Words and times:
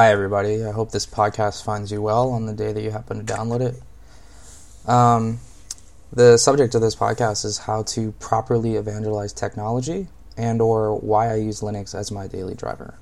Hi, 0.00 0.12
everybody. 0.12 0.64
I 0.64 0.72
hope 0.72 0.92
this 0.92 1.04
podcast 1.04 1.62
finds 1.62 1.92
you 1.92 2.00
well 2.00 2.30
on 2.30 2.46
the 2.46 2.54
day 2.54 2.72
that 2.72 2.80
you 2.80 2.90
happen 2.90 3.22
to 3.22 3.32
download 3.34 3.60
it. 3.60 4.88
Um, 4.88 5.40
the 6.10 6.38
subject 6.38 6.74
of 6.74 6.80
this 6.80 6.96
podcast 6.96 7.44
is 7.44 7.58
how 7.58 7.82
to 7.82 8.12
properly 8.12 8.76
evangelize 8.76 9.34
technology 9.34 10.08
and 10.38 10.62
or 10.62 10.96
why 10.96 11.30
I 11.30 11.34
use 11.34 11.60
Linux 11.60 11.94
as 11.94 12.10
my 12.10 12.28
daily 12.28 12.54
driver. 12.54 12.94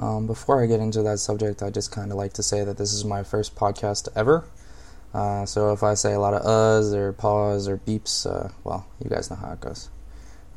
Um, 0.00 0.26
before 0.26 0.60
I 0.60 0.66
get 0.66 0.80
into 0.80 1.00
that 1.02 1.20
subject, 1.20 1.62
I 1.62 1.70
just 1.70 1.92
kind 1.92 2.10
of 2.10 2.16
like 2.16 2.32
to 2.32 2.42
say 2.42 2.64
that 2.64 2.76
this 2.76 2.92
is 2.92 3.04
my 3.04 3.22
first 3.22 3.54
podcast 3.54 4.08
ever. 4.16 4.44
Uh, 5.14 5.46
so 5.46 5.72
if 5.72 5.84
I 5.84 5.94
say 5.94 6.14
a 6.14 6.18
lot 6.18 6.34
of 6.34 6.42
uhs 6.42 6.92
or 6.92 7.12
pause 7.12 7.68
or 7.68 7.78
beeps, 7.78 8.26
uh, 8.28 8.48
well, 8.64 8.84
you 9.00 9.08
guys 9.08 9.30
know 9.30 9.36
how 9.36 9.52
it 9.52 9.60
goes. 9.60 9.88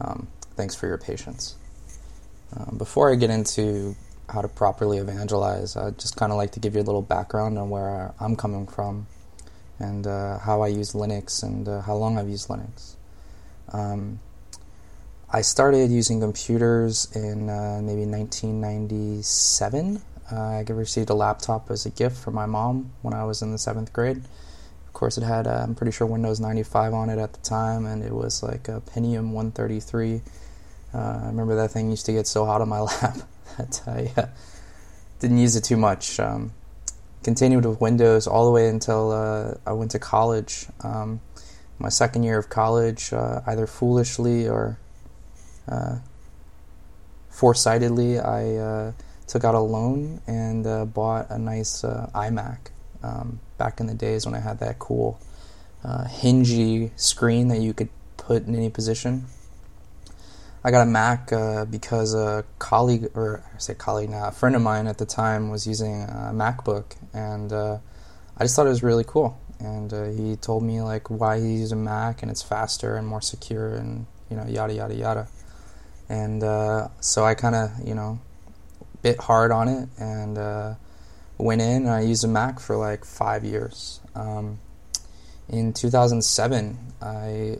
Um, 0.01 0.29
thanks 0.55 0.73
for 0.73 0.87
your 0.87 0.97
patience. 0.97 1.57
Um, 2.57 2.79
before 2.79 3.11
I 3.11 3.15
get 3.15 3.29
into 3.29 3.95
how 4.29 4.41
to 4.41 4.47
properly 4.47 4.97
evangelize, 4.97 5.75
I 5.75 5.91
just 5.91 6.15
kind 6.15 6.31
of 6.31 6.37
like 6.37 6.51
to 6.51 6.59
give 6.59 6.75
you 6.75 6.81
a 6.81 6.83
little 6.83 7.01
background 7.01 7.57
on 7.57 7.69
where 7.69 8.13
I'm 8.19 8.35
coming 8.35 8.67
from 8.67 9.07
and 9.79 10.07
uh, 10.07 10.39
how 10.39 10.61
I 10.61 10.67
use 10.67 10.93
Linux 10.93 11.43
and 11.43 11.67
uh, 11.67 11.81
how 11.81 11.95
long 11.95 12.17
I've 12.17 12.29
used 12.29 12.47
Linux. 12.47 12.95
Um, 13.71 14.19
I 15.29 15.41
started 15.41 15.91
using 15.91 16.19
computers 16.19 17.07
in 17.15 17.49
uh, 17.49 17.81
maybe 17.83 18.05
1997. 18.05 20.01
Uh, 20.31 20.35
I 20.35 20.63
received 20.69 21.09
a 21.09 21.15
laptop 21.15 21.69
as 21.69 21.85
a 21.85 21.89
gift 21.89 22.17
from 22.17 22.35
my 22.35 22.45
mom 22.45 22.91
when 23.01 23.13
I 23.13 23.25
was 23.25 23.41
in 23.41 23.51
the 23.51 23.57
seventh 23.57 23.91
grade. 23.91 24.17
Of 24.17 24.93
course, 24.93 25.17
it 25.17 25.23
had, 25.23 25.47
uh, 25.47 25.63
I'm 25.63 25.75
pretty 25.75 25.91
sure, 25.91 26.05
Windows 26.05 26.39
95 26.39 26.93
on 26.93 27.09
it 27.09 27.17
at 27.17 27.33
the 27.33 27.41
time, 27.41 27.85
and 27.87 28.03
it 28.03 28.13
was 28.13 28.43
like 28.43 28.69
a 28.69 28.81
Pentium 28.81 29.31
133. 29.31 30.21
Uh, 30.93 30.97
I 30.97 31.25
remember 31.25 31.55
that 31.55 31.71
thing 31.71 31.89
used 31.89 32.05
to 32.05 32.13
get 32.13 32.27
so 32.27 32.45
hot 32.45 32.61
on 32.61 32.69
my 32.69 32.79
lap 32.81 33.17
I 33.87 34.11
uh, 34.17 34.25
didn't 35.19 35.37
use 35.37 35.55
it 35.55 35.63
too 35.63 35.77
much. 35.77 36.19
Um, 36.19 36.53
continued 37.23 37.65
with 37.65 37.79
Windows 37.79 38.27
all 38.27 38.45
the 38.45 38.51
way 38.51 38.67
until 38.67 39.11
uh, 39.11 39.55
I 39.65 39.71
went 39.73 39.91
to 39.91 39.99
college. 39.99 40.67
Um, 40.81 41.21
my 41.79 41.89
second 41.89 42.23
year 42.23 42.37
of 42.37 42.49
college, 42.49 43.11
uh, 43.13 43.41
either 43.47 43.65
foolishly 43.65 44.47
or 44.47 44.77
uh, 45.67 45.97
foresightedly, 47.29 48.19
I 48.19 48.55
uh, 48.55 48.91
took 49.27 49.43
out 49.43 49.55
a 49.55 49.59
loan 49.59 50.21
and 50.27 50.67
uh, 50.67 50.85
bought 50.85 51.29
a 51.29 51.39
nice 51.39 51.83
uh, 51.83 52.09
iMac. 52.13 52.57
Um, 53.01 53.41
back 53.57 53.81
in 53.81 53.87
the 53.87 53.93
days 53.93 54.25
when 54.25 54.33
I 54.33 54.39
had 54.39 54.59
that 54.59 54.79
cool 54.79 55.19
hingy 55.83 56.91
screen 56.97 57.49
that 57.49 57.59
you 57.59 57.73
could 57.73 57.89
put 58.15 58.47
in 58.47 58.55
any 58.55 58.69
position. 58.69 59.25
I 60.63 60.71
got 60.71 60.81
a 60.81 60.89
Mac 60.89 61.33
uh, 61.33 61.65
because 61.65 62.13
a 62.13 62.45
colleague, 62.57 63.09
or 63.15 63.43
I 63.53 63.57
say 63.57 63.73
colleague 63.73 64.09
now, 64.09 64.27
a 64.27 64.31
friend 64.31 64.55
of 64.55 64.61
mine 64.61 64.87
at 64.87 64.97
the 64.97 65.05
time 65.05 65.49
was 65.49 65.67
using 65.67 66.03
a 66.03 66.31
MacBook, 66.33 66.95
and 67.13 67.51
I 67.51 67.79
just 68.41 68.55
thought 68.55 68.65
it 68.65 68.69
was 68.69 68.83
really 68.83 69.03
cool. 69.03 69.39
And 69.59 69.91
he 70.17 70.35
told 70.37 70.63
me 70.63 70.81
like 70.81 71.09
why 71.09 71.39
he 71.39 71.53
uses 71.53 71.73
a 71.73 71.75
Mac 71.75 72.21
and 72.21 72.31
it's 72.31 72.41
faster 72.41 72.95
and 72.95 73.07
more 73.07 73.21
secure 73.21 73.75
and 73.75 74.05
you 74.29 74.35
know 74.35 74.45
yada 74.45 74.73
yada 74.73 74.95
yada 74.95 75.27
and 76.09 76.43
uh, 76.43 76.87
so 76.99 77.23
I 77.23 77.33
kind 77.33 77.55
of 77.55 77.71
you 77.85 77.95
know 77.95 78.19
bit 79.01 79.19
hard 79.19 79.51
on 79.51 79.67
it 79.67 79.89
and 79.99 80.37
uh, 80.37 80.75
went 81.37 81.61
in 81.61 81.83
and 81.83 81.89
I 81.89 82.01
used 82.01 82.23
a 82.23 82.27
Mac 82.27 82.59
for 82.59 82.77
like 82.77 83.03
five 83.03 83.43
years. 83.43 83.99
Um, 84.15 84.59
in 85.49 85.73
2007, 85.73 86.77
I 87.01 87.57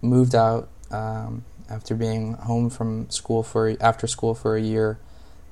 moved 0.00 0.34
out 0.34 0.68
um, 0.90 1.44
after 1.70 1.94
being 1.94 2.34
home 2.34 2.68
from 2.70 3.08
school 3.10 3.42
for 3.42 3.76
after 3.80 4.06
school 4.06 4.34
for 4.34 4.56
a 4.56 4.60
year. 4.60 4.98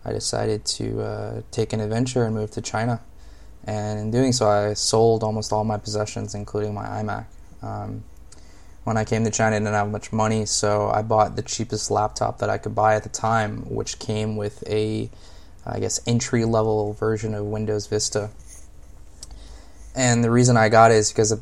I 0.05 0.12
decided 0.12 0.65
to 0.65 1.03
uh, 1.03 1.43
take 1.51 1.73
an 1.73 1.81
adventure 1.81 2.25
and 2.25 2.34
move 2.34 2.51
to 2.53 2.61
China, 2.61 3.01
and 3.65 3.99
in 3.99 4.11
doing 4.11 4.33
so, 4.33 4.49
I 4.49 4.75
sold 4.75 5.23
almost 5.23 5.53
all 5.53 5.65
my 5.65 5.77
possessions, 5.77 6.34
including 6.34 6.73
my 6.75 6.87
iMac. 6.87 7.27
Um, 7.62 8.05
when 8.84 8.97
I 8.97 9.05
came 9.05 9.23
to 9.25 9.31
China, 9.31 9.57
I 9.57 9.59
didn't 9.59 9.75
have 9.75 9.91
much 9.91 10.12
money, 10.12 10.47
so 10.47 10.89
I 10.89 11.03
bought 11.03 11.37
the 11.37 11.43
cheapest 11.43 11.91
laptop 11.91 12.39
that 12.39 12.49
I 12.49 12.57
could 12.57 12.75
buy 12.75 12.95
at 12.95 13.03
the 13.03 13.11
time, 13.11 13.69
which 13.69 13.99
came 13.99 14.37
with 14.37 14.67
a, 14.67 15.11
I 15.67 15.78
guess, 15.78 16.01
entry 16.07 16.47
level 16.47 16.95
version 16.95 17.34
of 17.34 17.45
Windows 17.45 17.87
Vista. 17.87 18.31
And 19.95 20.25
the 20.25 20.31
reason 20.31 20.57
I 20.57 20.71
got 20.71 20.91
it 20.91 20.95
is 20.95 21.11
because 21.12 21.39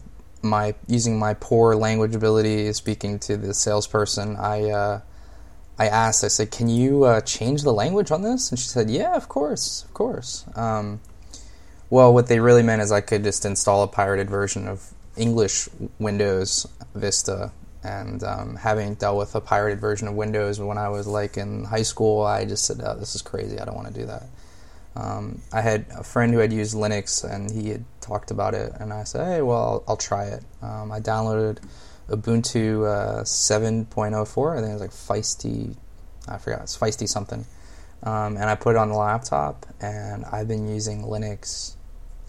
my 0.48 0.74
using 0.86 1.18
my 1.18 1.34
poor 1.34 1.74
language 1.76 2.14
ability 2.14 2.72
speaking 2.72 3.18
to 3.20 3.36
the 3.36 3.54
salesperson. 3.54 4.36
I 4.36 4.70
uh, 4.70 5.00
I 5.78 5.88
asked, 5.88 6.24
I 6.24 6.28
said, 6.28 6.50
"Can 6.50 6.68
you 6.68 7.04
uh, 7.04 7.20
change 7.20 7.62
the 7.62 7.72
language 7.72 8.10
on 8.10 8.22
this?" 8.22 8.50
And 8.50 8.58
she 8.58 8.68
said, 8.68 8.90
"Yeah, 8.90 9.14
of 9.14 9.28
course, 9.28 9.84
of 9.84 9.94
course." 9.94 10.44
Um, 10.54 11.00
well, 11.90 12.12
what 12.12 12.26
they 12.28 12.40
really 12.40 12.62
meant 12.62 12.82
is 12.82 12.90
I 12.90 13.00
could 13.00 13.22
just 13.22 13.44
install 13.44 13.82
a 13.82 13.88
pirated 13.88 14.28
version 14.30 14.66
of 14.66 14.92
English 15.16 15.68
Windows 15.98 16.66
Vista, 16.94 17.52
and 17.84 18.24
um, 18.24 18.56
having 18.56 18.94
dealt 18.94 19.18
with 19.18 19.34
a 19.34 19.40
pirated 19.40 19.80
version 19.80 20.08
of 20.08 20.14
Windows 20.14 20.58
when 20.58 20.78
I 20.78 20.88
was 20.88 21.06
like 21.06 21.36
in 21.36 21.64
high 21.64 21.82
school, 21.82 22.22
I 22.22 22.44
just 22.44 22.64
said, 22.64 22.80
oh, 22.82 22.96
"This 22.96 23.14
is 23.14 23.22
crazy. 23.22 23.58
I 23.60 23.64
don't 23.64 23.76
want 23.76 23.88
to 23.88 23.94
do 23.94 24.06
that." 24.06 24.24
Um, 24.96 25.42
I 25.52 25.60
had 25.60 25.84
a 25.94 26.02
friend 26.02 26.32
who 26.32 26.38
had 26.38 26.52
used 26.52 26.74
Linux, 26.74 27.22
and 27.22 27.50
he 27.50 27.68
had 27.68 27.84
talked 28.00 28.30
about 28.30 28.54
it, 28.54 28.72
and 28.80 28.92
I 28.92 29.04
said, 29.04 29.26
"Hey, 29.26 29.42
well, 29.42 29.58
I'll, 29.58 29.84
I'll 29.88 29.96
try 29.96 30.24
it." 30.26 30.42
Um, 30.62 30.90
I 30.90 31.00
downloaded 31.00 31.58
Ubuntu 32.08 32.86
uh, 32.86 33.22
7.04. 33.22 34.52
I 34.52 34.60
think 34.60 34.70
it 34.70 34.72
was 34.72 34.80
like 34.80 34.90
Feisty. 34.90 35.76
I 36.28 36.38
forgot. 36.38 36.62
It's 36.62 36.76
Feisty 36.76 37.08
something. 37.08 37.44
Um, 38.02 38.36
and 38.36 38.44
I 38.44 38.54
put 38.54 38.76
it 38.76 38.78
on 38.78 38.88
the 38.88 38.96
laptop, 38.96 39.66
and 39.80 40.24
I've 40.26 40.48
been 40.48 40.68
using 40.68 41.02
Linux 41.02 41.74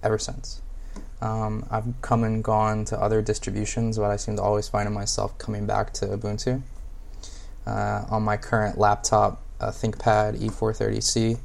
ever 0.03 0.17
since. 0.17 0.61
Um, 1.21 1.65
I've 1.71 1.85
come 2.01 2.23
and 2.23 2.43
gone 2.43 2.85
to 2.85 2.99
other 2.99 3.21
distributions, 3.21 3.97
but 3.97 4.11
I 4.11 4.17
seem 4.17 4.35
to 4.37 4.41
always 4.41 4.67
find 4.67 4.91
myself 4.93 5.37
coming 5.37 5.65
back 5.65 5.93
to 5.93 6.05
Ubuntu. 6.05 6.61
Uh, 7.65 8.05
on 8.09 8.23
my 8.23 8.37
current 8.37 8.77
laptop, 8.77 9.41
a 9.59 9.67
ThinkPad 9.67 10.39
E430C, 10.39 11.39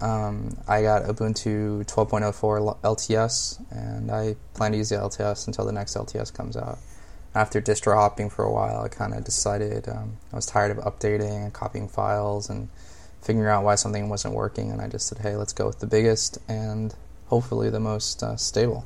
um, 0.00 0.56
I 0.66 0.82
got 0.82 1.04
Ubuntu 1.04 1.84
12.04 1.84 2.80
LTS, 2.80 3.60
and 3.70 4.10
I 4.10 4.36
plan 4.54 4.72
to 4.72 4.78
use 4.78 4.88
the 4.88 4.96
LTS 4.96 5.46
until 5.46 5.66
the 5.66 5.72
next 5.72 5.94
LTS 5.94 6.32
comes 6.32 6.56
out. 6.56 6.78
After 7.34 7.60
distro 7.60 7.94
hopping 7.94 8.30
for 8.30 8.44
a 8.44 8.52
while, 8.52 8.82
I 8.82 8.88
kind 8.88 9.14
of 9.14 9.24
decided 9.24 9.88
um, 9.88 10.16
I 10.32 10.36
was 10.36 10.46
tired 10.46 10.76
of 10.76 10.78
updating 10.78 11.44
and 11.44 11.52
copying 11.52 11.88
files 11.88 12.48
and 12.48 12.68
figuring 13.22 13.48
out 13.48 13.62
why 13.62 13.74
something 13.74 14.08
wasn't 14.08 14.34
working, 14.34 14.70
and 14.70 14.80
I 14.80 14.88
just 14.88 15.06
said, 15.06 15.18
hey, 15.18 15.36
let's 15.36 15.52
go 15.52 15.66
with 15.66 15.80
the 15.80 15.86
biggest 15.86 16.38
and 16.48 16.94
hopefully 17.26 17.70
the 17.70 17.80
most 17.80 18.22
uh, 18.22 18.36
stable. 18.36 18.84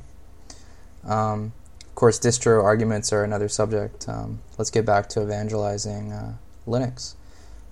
Um, 1.05 1.53
of 1.81 1.95
course, 1.95 2.19
distro 2.19 2.61
arguments 2.63 3.13
are 3.13 3.23
another 3.23 3.47
subject. 3.47 4.09
Um, 4.09 4.39
let's 4.57 4.69
get 4.69 4.85
back 4.85 5.07
to 5.09 5.21
evangelizing 5.21 6.11
uh, 6.11 6.33
Linux. 6.67 7.15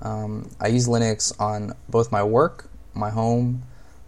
Um, 0.01 0.49
I 0.59 0.67
use 0.67 0.87
Linux 0.87 1.39
on 1.39 1.73
both 1.89 2.11
my 2.11 2.23
work, 2.23 2.69
my 2.93 3.09
home, 3.09 3.63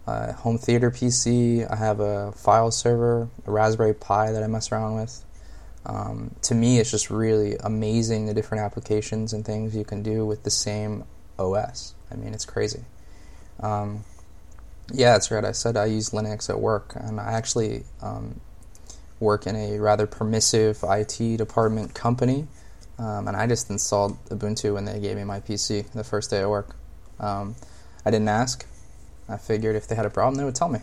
uh, 0.06 0.32
home 0.32 0.58
theater 0.58 0.90
PC. 0.90 1.70
I 1.70 1.76
have 1.76 2.00
a 2.00 2.32
file 2.32 2.70
server, 2.70 3.28
a 3.46 3.50
Raspberry 3.50 3.94
Pi 3.94 4.32
that 4.32 4.42
I 4.42 4.46
mess 4.46 4.70
around 4.72 4.96
with. 4.96 5.24
Um, 5.84 6.34
to 6.42 6.54
me, 6.54 6.78
it's 6.78 6.90
just 6.90 7.10
really 7.10 7.56
amazing 7.60 8.26
the 8.26 8.34
different 8.34 8.64
applications 8.64 9.32
and 9.32 9.44
things 9.44 9.76
you 9.76 9.84
can 9.84 10.02
do 10.02 10.26
with 10.26 10.42
the 10.42 10.50
same 10.50 11.04
OS. 11.38 11.94
I 12.10 12.16
mean, 12.16 12.34
it's 12.34 12.44
crazy. 12.44 12.84
Um, 13.60 14.04
yeah, 14.92 15.12
that's 15.12 15.30
right. 15.30 15.44
I 15.44 15.52
said 15.52 15.76
I 15.76 15.86
use 15.86 16.10
Linux 16.10 16.50
at 16.50 16.60
work, 16.60 16.94
and 16.96 17.20
I 17.20 17.32
actually 17.32 17.84
um, 18.02 18.40
work 19.20 19.46
in 19.46 19.56
a 19.56 19.78
rather 19.78 20.06
permissive 20.06 20.84
IT 20.88 21.36
department 21.36 21.94
company. 21.94 22.46
Um, 22.98 23.28
and 23.28 23.36
I 23.36 23.46
just 23.46 23.68
installed 23.70 24.16
Ubuntu 24.30 24.74
when 24.74 24.86
they 24.86 24.98
gave 24.98 25.16
me 25.16 25.24
my 25.24 25.40
PC 25.40 25.90
the 25.92 26.04
first 26.04 26.30
day 26.30 26.40
at 26.40 26.48
work. 26.48 26.76
Um, 27.20 27.54
I 28.04 28.10
didn't 28.10 28.28
ask. 28.28 28.66
I 29.28 29.36
figured 29.36 29.76
if 29.76 29.88
they 29.88 29.94
had 29.94 30.06
a 30.06 30.10
problem, 30.10 30.36
they 30.36 30.44
would 30.44 30.54
tell 30.54 30.68
me. 30.68 30.80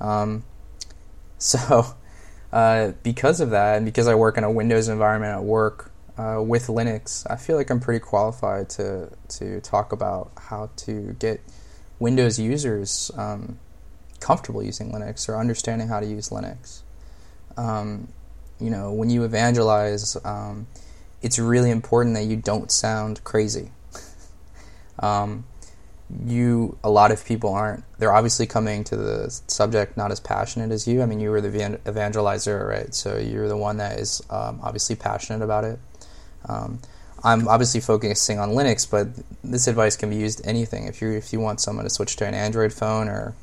Um, 0.00 0.44
so, 1.38 1.94
uh, 2.52 2.92
because 3.02 3.40
of 3.40 3.50
that, 3.50 3.76
and 3.76 3.86
because 3.86 4.08
I 4.08 4.14
work 4.14 4.36
in 4.36 4.44
a 4.44 4.50
Windows 4.50 4.88
environment 4.88 5.32
at 5.32 5.44
work 5.44 5.92
uh, 6.18 6.42
with 6.42 6.66
Linux, 6.66 7.26
I 7.30 7.36
feel 7.36 7.56
like 7.56 7.70
I'm 7.70 7.80
pretty 7.80 8.00
qualified 8.00 8.68
to 8.70 9.10
to 9.28 9.60
talk 9.60 9.92
about 9.92 10.32
how 10.36 10.70
to 10.76 11.16
get 11.18 11.40
Windows 11.98 12.38
users 12.38 13.10
um, 13.16 13.58
comfortable 14.18 14.62
using 14.62 14.92
Linux 14.92 15.28
or 15.28 15.36
understanding 15.36 15.88
how 15.88 16.00
to 16.00 16.06
use 16.06 16.30
Linux. 16.30 16.82
Um, 17.56 18.08
you 18.60 18.70
know, 18.70 18.92
when 18.92 19.10
you 19.10 19.24
evangelize, 19.24 20.16
um, 20.24 20.66
it's 21.22 21.38
really 21.38 21.70
important 21.70 22.14
that 22.16 22.24
you 22.24 22.36
don't 22.36 22.70
sound 22.70 23.22
crazy. 23.24 23.70
You, 26.26 26.76
a 26.82 26.90
lot 26.90 27.12
of 27.12 27.24
people 27.24 27.52
aren't. 27.52 27.84
They're 27.98 28.12
obviously 28.12 28.46
coming 28.46 28.84
to 28.84 28.96
the 28.96 29.30
subject 29.46 29.96
not 29.96 30.10
as 30.10 30.20
passionate 30.20 30.72
as 30.72 30.88
you. 30.88 31.02
I 31.02 31.06
mean, 31.06 31.20
you 31.20 31.30
were 31.30 31.40
the 31.40 31.48
evangelizer, 31.48 32.68
right? 32.68 32.94
So 32.94 33.16
you're 33.16 33.48
the 33.48 33.56
one 33.56 33.76
that 33.76 33.98
is 33.98 34.22
um, 34.30 34.60
obviously 34.62 34.96
passionate 34.96 35.44
about 35.44 35.64
it. 35.64 35.78
Um, 36.48 36.80
I'm 37.22 37.48
obviously 37.48 37.80
focusing 37.80 38.38
on 38.38 38.50
Linux, 38.50 38.90
but 38.90 39.08
this 39.44 39.66
advice 39.66 39.96
can 39.96 40.08
be 40.08 40.16
used 40.16 40.40
anything. 40.46 40.86
If 40.86 41.02
you 41.02 41.10
if 41.12 41.32
you 41.32 41.40
want 41.40 41.60
someone 41.60 41.84
to 41.84 41.90
switch 41.90 42.16
to 42.16 42.26
an 42.26 42.34
Android 42.34 42.72
phone 42.72 43.08
or 43.08 43.34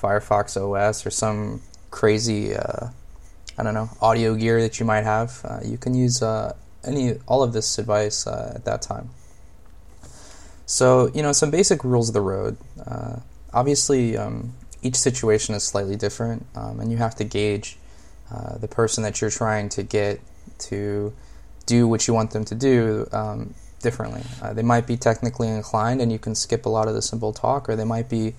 Firefox 0.00 0.56
OS 0.56 1.04
or 1.04 1.10
some 1.10 1.60
crazy, 1.90 2.54
uh, 2.54 2.88
I 3.58 3.62
don't 3.62 3.74
know, 3.74 3.90
audio 4.00 4.34
gear 4.34 4.60
that 4.62 4.78
you 4.78 4.86
might 4.86 5.04
have. 5.04 5.40
Uh, 5.44 5.58
you 5.64 5.76
can 5.76 5.94
use 5.94 6.22
uh, 6.22 6.54
any 6.84 7.14
all 7.26 7.42
of 7.42 7.52
this 7.52 7.78
advice 7.78 8.26
uh, 8.26 8.52
at 8.54 8.64
that 8.64 8.82
time. 8.82 9.10
So 10.66 11.10
you 11.14 11.22
know 11.22 11.32
some 11.32 11.50
basic 11.50 11.84
rules 11.84 12.08
of 12.08 12.14
the 12.14 12.20
road. 12.20 12.56
Uh, 12.86 13.16
obviously, 13.52 14.16
um, 14.16 14.54
each 14.82 14.96
situation 14.96 15.54
is 15.54 15.62
slightly 15.62 15.96
different, 15.96 16.46
um, 16.54 16.80
and 16.80 16.90
you 16.90 16.98
have 16.98 17.14
to 17.16 17.24
gauge 17.24 17.78
uh, 18.32 18.58
the 18.58 18.68
person 18.68 19.02
that 19.02 19.20
you're 19.20 19.30
trying 19.30 19.68
to 19.70 19.82
get 19.82 20.20
to 20.58 21.12
do 21.66 21.88
what 21.88 22.06
you 22.06 22.14
want 22.14 22.30
them 22.30 22.44
to 22.44 22.54
do 22.54 23.06
um, 23.12 23.54
differently. 23.80 24.22
Uh, 24.42 24.52
they 24.52 24.62
might 24.62 24.86
be 24.86 24.96
technically 24.96 25.48
inclined, 25.48 26.00
and 26.00 26.10
you 26.10 26.18
can 26.18 26.34
skip 26.34 26.66
a 26.66 26.68
lot 26.68 26.88
of 26.88 26.94
the 26.94 27.02
simple 27.02 27.32
talk, 27.32 27.68
or 27.68 27.76
they 27.76 27.84
might 27.84 28.08
be 28.08 28.34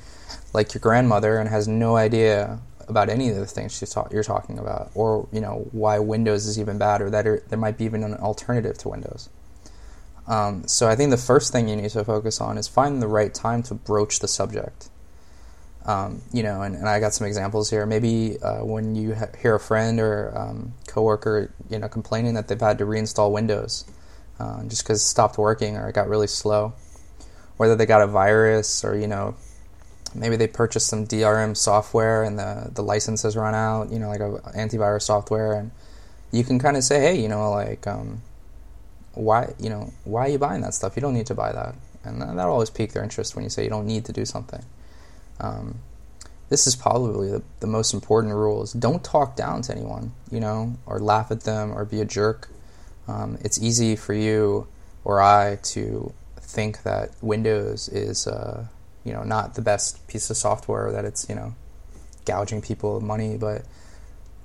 like 0.54 0.74
your 0.74 0.82
grandmother 0.82 1.38
and 1.38 1.50
has 1.50 1.68
no 1.68 1.96
idea 1.96 2.60
about 2.88 3.10
any 3.10 3.30
of 3.30 3.36
the 3.36 3.46
things 3.46 3.80
ta- 3.90 4.08
you're 4.12 4.24
talking 4.24 4.60
about, 4.60 4.92
or 4.96 5.28
you 5.32 5.42
know 5.42 5.68
why 5.72 6.00
Windows 6.00 6.46
is 6.46 6.60
even 6.60 6.78
bad, 6.78 7.02
or 7.02 7.10
that 7.10 7.26
er, 7.28 7.44
there 7.50 7.60
might 7.60 7.78
be 7.78 7.86
even 7.86 8.04
an 8.04 8.16
alternative 8.16 8.78
to 8.80 8.90
Windows. 8.90 9.30
Um, 10.28 10.68
so 10.68 10.88
I 10.88 10.96
think 10.96 11.12
the 11.12 11.18
first 11.18 11.52
thing 11.52 11.68
you 11.68 11.76
need 11.76 11.92
to 11.92 12.04
focus 12.04 12.42
on 12.42 12.58
is 12.58 12.68
find 12.68 13.02
the 13.02 13.08
right 13.08 13.34
time 13.34 13.62
to 13.64 13.76
broach 13.76 14.20
the 14.20 14.28
subject. 14.28 14.90
Um, 15.86 16.24
you 16.34 16.42
know, 16.42 16.64
and, 16.64 16.76
and, 16.76 16.90
I 16.90 17.00
got 17.00 17.14
some 17.14 17.28
examples 17.28 17.70
here. 17.70 17.86
Maybe 17.86 18.40
uh, 18.42 18.66
when 18.66 18.96
you 18.96 19.14
ha- 19.14 19.28
hear 19.40 19.54
a 19.54 19.60
friend 19.60 20.00
or 20.00 20.36
um, 20.36 20.74
coworker, 20.88 21.54
you 21.70 21.78
know, 21.78 21.88
complaining 21.88 22.34
that 22.34 22.48
they've 22.48 22.60
had 22.60 22.80
to 22.80 22.86
reinstall 22.86 23.32
Windows 23.32 23.86
uh, 24.40 24.64
just 24.64 24.84
because 24.84 25.00
it 25.02 25.06
stopped 25.06 25.38
working 25.38 25.78
or 25.78 25.88
it 25.88 25.94
got 25.94 26.10
really 26.10 26.26
slow, 26.26 26.74
whether 27.58 27.76
they 27.76 27.86
got 27.86 28.02
a 28.02 28.08
virus 28.08 28.84
or 28.84 28.98
you 28.98 29.06
know, 29.06 29.36
maybe 30.16 30.36
they 30.36 30.48
purchased 30.48 30.88
some 30.88 31.06
DRM 31.06 31.56
software 31.56 32.24
and 32.24 32.40
the 32.40 32.72
the 32.74 32.82
license 32.82 33.22
has 33.22 33.38
run 33.38 33.54
out. 33.54 33.92
You 33.92 34.00
know, 34.00 34.10
like 34.10 34.22
a 34.22 34.40
antivirus 34.58 35.04
software, 35.04 35.54
and 35.54 35.70
you 36.32 36.44
can 36.44 36.58
kind 36.58 36.78
of 36.78 36.84
say, 36.84 37.00
hey, 37.00 37.22
you 37.22 37.28
know, 37.28 37.52
like 37.52 37.86
um, 37.86 38.24
why 39.16 39.54
you 39.60 39.70
know 39.70 39.94
why 40.04 40.26
are 40.26 40.30
you 40.30 40.38
buying 40.38 40.62
that 40.62 40.74
stuff? 40.74 40.96
You 40.96 41.02
don't 41.02 41.14
need 41.14 41.28
to 41.28 41.36
buy 41.36 41.52
that, 41.52 41.76
and 42.04 42.22
that'll 42.22 42.54
always 42.54 42.70
pique 42.70 42.94
their 42.94 43.04
interest 43.04 43.36
when 43.36 43.44
you 43.44 43.50
say 43.50 43.64
you 43.64 43.70
don't 43.70 43.88
need 43.88 44.06
to 44.06 44.14
do 44.14 44.26
something. 44.26 44.64
Um, 45.40 45.80
this 46.50 46.68
is 46.68 46.76
probably 46.76 47.32
the, 47.32 47.44
the 47.60 47.68
most 47.68 47.94
important 47.94 48.34
rule: 48.34 48.62
is 48.64 48.74
don't 48.74 49.04
talk 49.04 49.36
down 49.36 49.62
to 49.64 49.72
anyone, 49.72 50.14
you 50.32 50.40
know, 50.40 50.78
or 50.86 51.00
laugh 51.00 51.32
at 51.32 51.42
them, 51.42 51.72
or 51.72 51.86
be 51.86 52.02
a 52.02 52.06
jerk. 52.06 52.50
Um, 53.08 53.38
it's 53.42 53.62
easy 53.62 53.96
for 53.96 54.14
you 54.14 54.68
or 55.06 55.22
I 55.22 55.60
to 55.64 56.12
think 56.42 56.84
that 56.84 57.12
Windows 57.22 57.88
is, 57.88 58.28
uh, 58.28 58.66
you 59.06 59.14
know, 59.14 59.24
not 59.24 59.54
the 59.54 59.62
best 59.62 60.06
piece 60.08 60.30
of 60.30 60.36
software, 60.36 60.92
that 60.92 61.06
it's, 61.06 61.30
you 61.30 61.36
know, 61.36 61.54
gouging 62.26 62.62
people 62.62 63.00
money, 63.00 63.38
but 63.38 63.64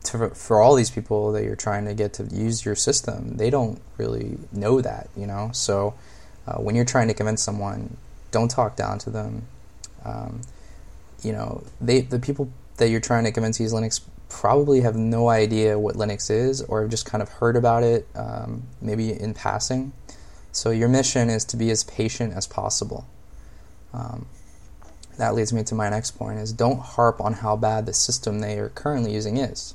to, 0.04 0.30
for 0.30 0.62
all 0.62 0.74
these 0.74 0.90
people 0.90 1.32
that 1.32 1.44
you're 1.44 1.56
trying 1.56 1.84
to 1.84 1.94
get 1.94 2.12
to 2.14 2.24
use 2.24 2.64
your 2.64 2.74
system, 2.74 3.36
they 3.36 3.50
don't 3.50 3.80
really 3.98 4.38
know 4.52 4.80
that, 4.80 5.08
you 5.16 5.26
know. 5.26 5.50
So 5.52 5.94
uh, 6.46 6.54
when 6.54 6.74
you're 6.74 6.84
trying 6.84 7.08
to 7.08 7.14
convince 7.14 7.42
someone, 7.42 7.96
don't 8.30 8.50
talk 8.50 8.76
down 8.76 8.98
to 9.00 9.10
them. 9.10 9.46
Um, 10.04 10.40
you 11.22 11.32
know, 11.32 11.62
they 11.80 12.00
the 12.00 12.18
people 12.18 12.50
that 12.78 12.88
you're 12.88 13.00
trying 13.00 13.24
to 13.24 13.32
convince 13.32 13.60
use 13.60 13.72
Linux 13.72 14.00
probably 14.28 14.80
have 14.80 14.96
no 14.96 15.28
idea 15.28 15.78
what 15.78 15.96
Linux 15.96 16.30
is, 16.30 16.62
or 16.62 16.82
have 16.82 16.90
just 16.90 17.04
kind 17.04 17.20
of 17.20 17.28
heard 17.28 17.56
about 17.56 17.82
it, 17.82 18.06
um, 18.14 18.62
maybe 18.80 19.10
in 19.12 19.34
passing. 19.34 19.92
So 20.52 20.70
your 20.70 20.88
mission 20.88 21.28
is 21.28 21.44
to 21.46 21.56
be 21.56 21.70
as 21.70 21.84
patient 21.84 22.32
as 22.34 22.46
possible. 22.46 23.06
Um, 23.92 24.26
that 25.18 25.34
leads 25.34 25.52
me 25.52 25.62
to 25.64 25.74
my 25.74 25.90
next 25.90 26.12
point: 26.12 26.38
is 26.38 26.52
don't 26.52 26.80
harp 26.80 27.20
on 27.20 27.34
how 27.34 27.56
bad 27.56 27.84
the 27.84 27.92
system 27.92 28.40
they 28.40 28.58
are 28.58 28.70
currently 28.70 29.12
using 29.12 29.36
is. 29.36 29.74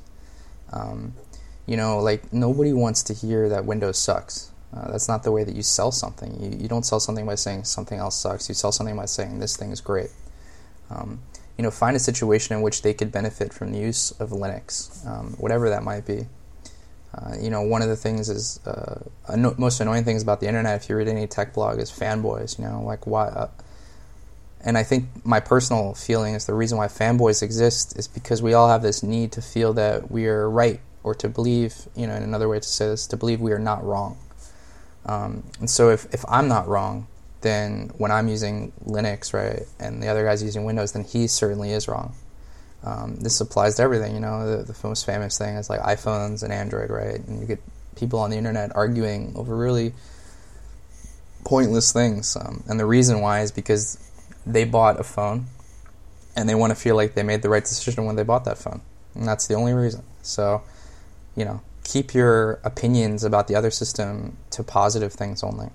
Um, 0.72 1.14
you 1.66 1.76
know, 1.76 1.98
like 1.98 2.32
nobody 2.32 2.72
wants 2.72 3.02
to 3.04 3.14
hear 3.14 3.48
that 3.48 3.64
Windows 3.64 3.98
sucks. 3.98 4.50
Uh, 4.74 4.90
that's 4.90 5.08
not 5.08 5.22
the 5.22 5.32
way 5.32 5.44
that 5.44 5.54
you 5.54 5.62
sell 5.62 5.90
something. 5.90 6.40
You, 6.42 6.58
you 6.58 6.68
don't 6.68 6.84
sell 6.84 7.00
something 7.00 7.24
by 7.24 7.34
saying 7.34 7.64
something 7.64 7.98
else 7.98 8.16
sucks. 8.16 8.48
You 8.48 8.54
sell 8.54 8.72
something 8.72 8.96
by 8.96 9.06
saying 9.06 9.38
this 9.38 9.56
thing 9.56 9.70
is 9.70 9.80
great. 9.80 10.10
Um, 10.90 11.20
you 11.56 11.62
know, 11.62 11.70
find 11.70 11.96
a 11.96 12.00
situation 12.00 12.54
in 12.54 12.62
which 12.62 12.82
they 12.82 12.92
could 12.92 13.10
benefit 13.10 13.52
from 13.52 13.72
the 13.72 13.78
use 13.78 14.10
of 14.20 14.30
Linux, 14.30 15.06
um, 15.06 15.34
whatever 15.38 15.70
that 15.70 15.82
might 15.82 16.06
be. 16.06 16.26
Uh, 17.14 17.34
you 17.40 17.48
know, 17.48 17.62
one 17.62 17.80
of 17.80 17.88
the 17.88 17.96
things 17.96 18.28
is 18.28 18.60
uh, 18.66 19.00
anno- 19.32 19.54
most 19.56 19.80
annoying 19.80 20.04
things 20.04 20.22
about 20.22 20.40
the 20.40 20.46
internet. 20.46 20.82
If 20.82 20.90
you 20.90 20.96
read 20.96 21.08
any 21.08 21.26
tech 21.26 21.54
blog, 21.54 21.78
is 21.78 21.90
fanboys. 21.90 22.58
You 22.58 22.66
know, 22.66 22.82
like 22.82 23.06
why? 23.06 23.48
And 24.60 24.76
I 24.76 24.82
think 24.82 25.08
my 25.24 25.40
personal 25.40 25.94
feeling 25.94 26.34
is 26.34 26.46
the 26.46 26.54
reason 26.54 26.78
why 26.78 26.88
fanboys 26.88 27.42
exist 27.42 27.96
is 27.96 28.08
because 28.08 28.42
we 28.42 28.52
all 28.54 28.68
have 28.68 28.82
this 28.82 29.02
need 29.02 29.32
to 29.32 29.42
feel 29.42 29.72
that 29.74 30.10
we 30.10 30.26
are 30.26 30.50
right 30.50 30.80
or 31.04 31.14
to 31.14 31.28
believe, 31.28 31.86
you 31.94 32.06
know, 32.06 32.14
in 32.14 32.22
another 32.22 32.48
way 32.48 32.58
to 32.58 32.66
say 32.66 32.88
this, 32.88 33.06
to 33.08 33.16
believe 33.16 33.40
we 33.40 33.52
are 33.52 33.60
not 33.60 33.84
wrong. 33.84 34.18
Um, 35.04 35.44
and 35.60 35.70
so 35.70 35.90
if, 35.90 36.12
if 36.12 36.24
I'm 36.28 36.48
not 36.48 36.66
wrong, 36.66 37.06
then 37.42 37.92
when 37.96 38.10
I'm 38.10 38.26
using 38.26 38.72
Linux, 38.84 39.32
right, 39.32 39.62
and 39.78 40.02
the 40.02 40.08
other 40.08 40.24
guy's 40.24 40.42
using 40.42 40.64
Windows, 40.64 40.92
then 40.92 41.04
he 41.04 41.28
certainly 41.28 41.70
is 41.70 41.86
wrong. 41.86 42.14
Um, 42.82 43.16
this 43.16 43.40
applies 43.40 43.76
to 43.76 43.82
everything, 43.82 44.14
you 44.14 44.20
know. 44.20 44.58
The, 44.58 44.72
the, 44.72 44.88
most 44.88 45.06
famous 45.06 45.38
thing 45.38 45.56
is 45.56 45.70
like 45.70 45.80
iPhones 45.80 46.42
and 46.42 46.52
Android, 46.52 46.90
right? 46.90 47.20
And 47.20 47.40
you 47.40 47.46
get 47.46 47.60
people 47.96 48.18
on 48.18 48.30
the 48.30 48.36
internet 48.36 48.74
arguing 48.76 49.32
over 49.36 49.56
really 49.56 49.92
pointless 51.44 51.92
things. 51.92 52.36
Um, 52.36 52.62
and 52.68 52.78
the 52.78 52.86
reason 52.86 53.20
why 53.20 53.40
is 53.40 53.50
because 53.50 53.98
they 54.46 54.64
bought 54.64 55.00
a 55.00 55.04
phone 55.04 55.46
and 56.36 56.48
they 56.48 56.54
want 56.54 56.70
to 56.70 56.76
feel 56.76 56.94
like 56.94 57.14
they 57.14 57.22
made 57.22 57.42
the 57.42 57.48
right 57.48 57.64
decision 57.64 58.04
when 58.04 58.16
they 58.16 58.22
bought 58.22 58.44
that 58.44 58.58
phone. 58.58 58.80
And 59.14 59.26
that's 59.26 59.46
the 59.46 59.54
only 59.54 59.72
reason. 59.72 60.02
So, 60.22 60.62
you 61.34 61.44
know, 61.44 61.62
keep 61.84 62.14
your 62.14 62.60
opinions 62.64 63.24
about 63.24 63.48
the 63.48 63.54
other 63.54 63.70
system 63.70 64.36
to 64.50 64.62
positive 64.62 65.12
things 65.12 65.42
only. 65.42 65.68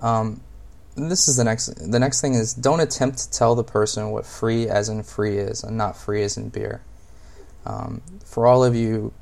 Um, 0.00 0.40
this 0.96 1.28
is 1.28 1.36
the 1.36 1.44
next. 1.44 1.66
The 1.90 1.98
next 1.98 2.20
thing 2.20 2.34
is 2.34 2.54
don't 2.54 2.80
attempt 2.80 3.18
to 3.18 3.30
tell 3.30 3.54
the 3.54 3.64
person 3.64 4.10
what 4.10 4.24
free 4.24 4.68
as 4.68 4.88
in 4.88 5.02
free 5.02 5.36
is, 5.36 5.62
and 5.62 5.76
not 5.76 5.96
free 5.96 6.22
as 6.22 6.36
in 6.36 6.48
beer. 6.48 6.80
Um, 7.66 8.00
for 8.24 8.46
all 8.46 8.64
of 8.64 8.74
you, 8.74 9.12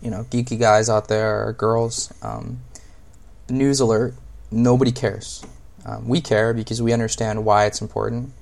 you 0.00 0.10
know, 0.10 0.24
geeky 0.30 0.58
guys 0.58 0.88
out 0.88 1.08
there 1.08 1.46
or 1.46 1.52
girls, 1.52 2.12
um, 2.22 2.60
news 3.48 3.80
alert: 3.80 4.14
nobody 4.50 4.92
cares. 4.92 5.44
Um, 5.86 6.08
we 6.08 6.20
care 6.20 6.52
because 6.52 6.82
we 6.82 6.92
understand 6.92 7.44
why 7.44 7.66
it's 7.66 7.80
important. 7.80 8.32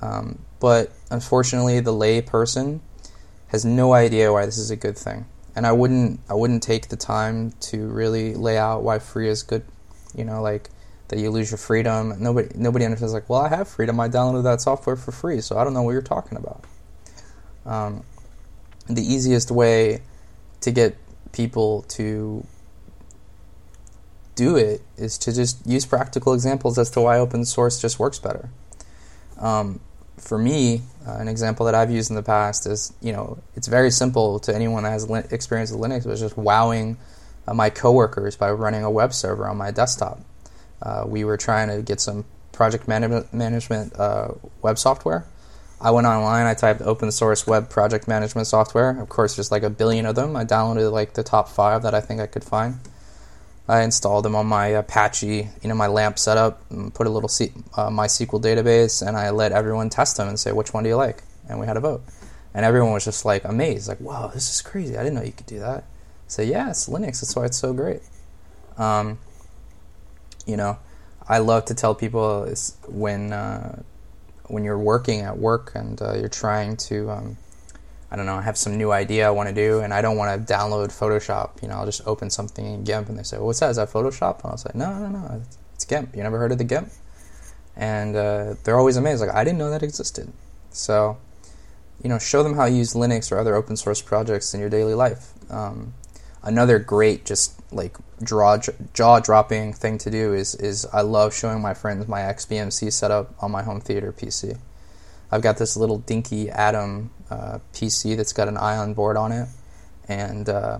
Um, 0.00 0.38
but 0.60 0.92
unfortunately, 1.10 1.80
the 1.80 1.92
lay 1.92 2.22
person 2.22 2.80
has 3.48 3.64
no 3.64 3.92
idea 3.92 4.32
why 4.32 4.46
this 4.46 4.58
is 4.58 4.70
a 4.70 4.76
good 4.76 4.96
thing. 4.96 5.26
And 5.56 5.66
I 5.66 5.72
wouldn't, 5.72 6.20
I 6.30 6.34
wouldn't 6.34 6.62
take 6.62 6.88
the 6.88 6.96
time 6.96 7.52
to 7.62 7.86
really 7.88 8.34
lay 8.34 8.56
out 8.56 8.82
why 8.82 9.00
free 9.00 9.28
is 9.28 9.42
good. 9.42 9.64
You 10.16 10.24
know, 10.24 10.40
like 10.40 10.70
that 11.08 11.18
you 11.18 11.30
lose 11.30 11.50
your 11.50 11.58
freedom. 11.58 12.14
Nobody, 12.18 12.48
nobody 12.54 12.84
understands. 12.84 13.12
Like, 13.12 13.28
well, 13.28 13.40
I 13.40 13.48
have 13.48 13.68
freedom. 13.68 13.98
I 13.98 14.08
downloaded 14.08 14.44
that 14.44 14.60
software 14.60 14.96
for 14.96 15.12
free, 15.12 15.40
so 15.40 15.58
I 15.58 15.64
don't 15.64 15.74
know 15.74 15.82
what 15.82 15.92
you're 15.92 16.02
talking 16.02 16.38
about. 16.38 16.64
Um, 17.66 18.04
the 18.88 19.02
easiest 19.02 19.50
way 19.50 20.02
to 20.60 20.70
get 20.70 20.96
people 21.32 21.82
to 21.82 22.46
do 24.34 24.56
it 24.56 24.82
is 24.96 25.18
to 25.18 25.32
just 25.32 25.66
use 25.66 25.86
practical 25.86 26.34
examples 26.34 26.78
as 26.78 26.90
to 26.90 27.00
why 27.00 27.18
open 27.18 27.44
source 27.44 27.80
just 27.80 27.98
works 27.98 28.18
better. 28.18 28.50
Um, 29.38 29.80
for 30.16 30.38
me, 30.38 30.82
uh, 31.06 31.16
an 31.16 31.28
example 31.28 31.66
that 31.66 31.74
I've 31.74 31.90
used 31.90 32.10
in 32.10 32.16
the 32.16 32.22
past 32.22 32.66
is, 32.66 32.92
you 33.00 33.12
know, 33.12 33.38
it's 33.54 33.68
very 33.68 33.90
simple 33.90 34.38
to 34.40 34.54
anyone 34.54 34.84
that 34.84 34.90
has 34.90 35.08
experience 35.30 35.70
with 35.70 35.80
Linux, 35.80 36.04
but 36.04 36.16
just 36.16 36.36
wowing 36.36 36.96
uh, 37.46 37.54
my 37.54 37.70
coworkers 37.70 38.36
by 38.36 38.50
running 38.50 38.84
a 38.84 38.90
web 38.90 39.12
server 39.12 39.46
on 39.46 39.56
my 39.56 39.70
desktop. 39.70 40.20
Uh, 40.80 41.04
we 41.06 41.24
were 41.24 41.36
trying 41.36 41.68
to 41.68 41.82
get 41.82 42.00
some 42.00 42.24
project 42.52 42.86
management, 42.88 43.32
management 43.34 43.94
uh, 43.98 44.28
web 44.62 44.78
software. 44.78 45.26
I 45.80 45.90
went 45.90 46.06
online, 46.06 46.46
I 46.46 46.54
typed 46.54 46.80
open 46.82 47.10
source 47.10 47.46
web 47.46 47.68
project 47.68 48.08
management 48.08 48.46
software. 48.46 48.98
Of 49.00 49.08
course, 49.08 49.36
there's 49.36 49.50
like 49.50 49.64
a 49.64 49.70
billion 49.70 50.06
of 50.06 50.14
them. 50.14 50.36
I 50.36 50.44
downloaded 50.44 50.90
like 50.92 51.14
the 51.14 51.22
top 51.22 51.48
five 51.48 51.82
that 51.82 51.94
I 51.94 52.00
think 52.00 52.20
I 52.20 52.26
could 52.26 52.44
find. 52.44 52.78
I 53.66 53.82
installed 53.82 54.24
them 54.24 54.34
on 54.34 54.46
my 54.46 54.66
Apache, 54.68 55.48
you 55.62 55.68
know, 55.68 55.74
my 55.74 55.86
LAMP 55.86 56.18
setup, 56.18 56.62
put 56.92 57.06
a 57.06 57.10
little 57.10 57.28
C- 57.30 57.52
uh, 57.76 57.88
MySQL 57.88 58.42
database, 58.42 59.06
and 59.06 59.16
I 59.16 59.30
let 59.30 59.52
everyone 59.52 59.88
test 59.88 60.18
them 60.18 60.28
and 60.28 60.38
say, 60.38 60.52
which 60.52 60.74
one 60.74 60.84
do 60.84 60.90
you 60.90 60.96
like? 60.96 61.22
And 61.48 61.58
we 61.58 61.66
had 61.66 61.76
a 61.76 61.80
vote. 61.80 62.02
And 62.52 62.64
everyone 62.64 62.92
was 62.92 63.04
just 63.04 63.24
like 63.24 63.44
amazed, 63.44 63.88
like, 63.88 64.00
wow, 64.00 64.30
this 64.32 64.52
is 64.52 64.60
crazy. 64.60 64.96
I 64.96 65.02
didn't 65.02 65.14
know 65.14 65.22
you 65.22 65.32
could 65.32 65.46
do 65.46 65.60
that. 65.60 65.84
Say, 66.26 66.44
yeah, 66.44 66.70
it's 66.70 66.88
Linux. 66.88 67.20
That's 67.20 67.34
why 67.34 67.46
it's 67.46 67.58
so 67.58 67.72
great. 67.72 68.02
Um, 68.76 69.18
you 70.46 70.56
know, 70.56 70.78
I 71.26 71.38
love 71.38 71.64
to 71.66 71.74
tell 71.74 71.94
people 71.94 72.46
when 72.86 73.32
uh, 73.32 73.82
when 74.46 74.62
you're 74.64 74.78
working 74.78 75.22
at 75.22 75.38
work 75.38 75.72
and 75.74 76.00
uh, 76.00 76.14
you're 76.14 76.28
trying 76.28 76.76
to 76.76 77.10
um, 77.10 77.36
I 78.14 78.16
don't 78.16 78.26
know, 78.26 78.36
I 78.36 78.42
have 78.42 78.56
some 78.56 78.76
new 78.76 78.92
idea 78.92 79.26
I 79.26 79.30
want 79.30 79.48
to 79.48 79.54
do, 79.54 79.80
and 79.80 79.92
I 79.92 80.00
don't 80.00 80.16
want 80.16 80.46
to 80.46 80.54
download 80.54 80.96
Photoshop. 80.96 81.60
You 81.60 81.66
know, 81.66 81.74
I'll 81.74 81.84
just 81.84 82.00
open 82.06 82.30
something 82.30 82.64
in 82.64 82.84
GIMP, 82.84 83.08
and 83.08 83.18
they 83.18 83.24
say, 83.24 83.38
"What's 83.38 83.58
that? 83.58 83.70
Is 83.70 83.76
that 83.76 83.90
Photoshop?" 83.90 84.44
And 84.44 84.52
I'll 84.52 84.56
say, 84.56 84.70
"No, 84.72 84.96
no, 85.00 85.08
no, 85.08 85.42
it's 85.74 85.84
GIMP. 85.84 86.14
You 86.14 86.22
never 86.22 86.38
heard 86.38 86.52
of 86.52 86.58
the 86.58 86.62
GIMP?" 86.62 86.92
And 87.74 88.14
uh, 88.14 88.54
they're 88.62 88.78
always 88.78 88.96
amazed, 88.96 89.20
like, 89.20 89.34
"I 89.34 89.42
didn't 89.42 89.58
know 89.58 89.68
that 89.68 89.82
existed." 89.82 90.32
So, 90.70 91.18
you 92.04 92.08
know, 92.08 92.20
show 92.20 92.44
them 92.44 92.54
how 92.54 92.66
you 92.66 92.76
use 92.76 92.94
Linux 92.94 93.32
or 93.32 93.38
other 93.38 93.56
open 93.56 93.76
source 93.76 94.00
projects 94.00 94.54
in 94.54 94.60
your 94.60 94.70
daily 94.70 94.94
life. 94.94 95.32
Um, 95.50 95.94
another 96.44 96.78
great, 96.78 97.24
just 97.24 97.60
like 97.72 97.96
jaw 98.22 99.18
dropping 99.18 99.72
thing 99.72 99.98
to 99.98 100.08
do 100.08 100.32
is 100.32 100.54
is 100.54 100.86
I 100.92 101.00
love 101.00 101.34
showing 101.34 101.60
my 101.60 101.74
friends 101.74 102.06
my 102.06 102.20
XBMC 102.20 102.92
setup 102.92 103.34
on 103.42 103.50
my 103.50 103.64
home 103.64 103.80
theater 103.80 104.12
PC. 104.12 104.56
I've 105.32 105.42
got 105.42 105.56
this 105.58 105.76
little 105.76 105.98
dinky 105.98 106.48
Atom 106.48 107.10
uh, 107.30 107.58
PC 107.72 108.16
that's 108.16 108.32
got 108.32 108.48
an 108.48 108.56
Ion 108.56 108.94
board 108.94 109.16
on 109.16 109.32
it, 109.32 109.48
and 110.08 110.48
uh, 110.48 110.78